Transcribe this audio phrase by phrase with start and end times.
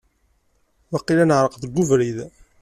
[0.91, 2.17] Waqila neɛreq deg ubrid.